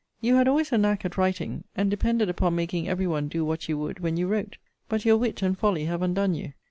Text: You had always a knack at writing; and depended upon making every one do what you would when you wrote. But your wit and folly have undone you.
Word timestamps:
You 0.19 0.33
had 0.33 0.47
always 0.47 0.71
a 0.71 0.79
knack 0.79 1.05
at 1.05 1.15
writing; 1.15 1.63
and 1.75 1.91
depended 1.91 2.27
upon 2.27 2.55
making 2.55 2.89
every 2.89 3.05
one 3.05 3.27
do 3.27 3.45
what 3.45 3.69
you 3.69 3.77
would 3.77 3.99
when 3.99 4.17
you 4.17 4.25
wrote. 4.25 4.57
But 4.89 5.05
your 5.05 5.17
wit 5.17 5.43
and 5.43 5.55
folly 5.55 5.85
have 5.85 6.01
undone 6.01 6.33
you. 6.33 6.53